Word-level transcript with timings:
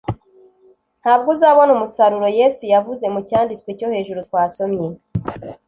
ntabwo 1.01 1.27
uzabona 1.35 1.71
umusaruro 1.73 2.27
yesu 2.39 2.61
yavuze 2.73 3.05
mu 3.13 3.19
cyanditswe 3.29 3.69
cyo 3.77 3.87
hejuru 3.93 4.19
twasomye 4.27 4.87